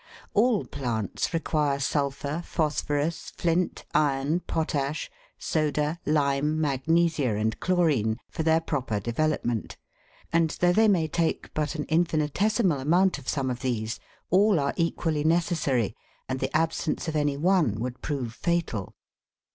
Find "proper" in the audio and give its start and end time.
8.61-8.99